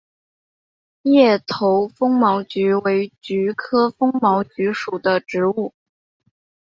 [1.03, 5.75] 叶头风毛菊为菊科风毛菊属的植物。